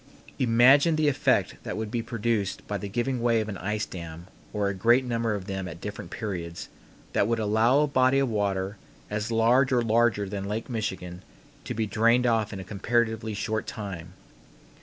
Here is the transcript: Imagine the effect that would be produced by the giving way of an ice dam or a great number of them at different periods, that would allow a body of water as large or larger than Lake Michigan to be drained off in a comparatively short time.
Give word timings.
Imagine 0.39 0.95
the 0.95 1.07
effect 1.07 1.57
that 1.61 1.77
would 1.77 1.91
be 1.91 2.01
produced 2.01 2.67
by 2.67 2.79
the 2.79 2.89
giving 2.89 3.21
way 3.21 3.39
of 3.39 3.47
an 3.49 3.57
ice 3.59 3.85
dam 3.85 4.25
or 4.51 4.67
a 4.67 4.73
great 4.73 5.05
number 5.05 5.35
of 5.35 5.45
them 5.45 5.67
at 5.67 5.79
different 5.79 6.09
periods, 6.09 6.69
that 7.13 7.27
would 7.27 7.37
allow 7.37 7.81
a 7.81 7.85
body 7.87 8.17
of 8.17 8.27
water 8.27 8.77
as 9.11 9.29
large 9.29 9.71
or 9.71 9.83
larger 9.83 10.27
than 10.27 10.45
Lake 10.49 10.71
Michigan 10.71 11.21
to 11.65 11.75
be 11.75 11.85
drained 11.85 12.25
off 12.25 12.51
in 12.51 12.59
a 12.59 12.63
comparatively 12.63 13.35
short 13.35 13.67
time. 13.67 14.13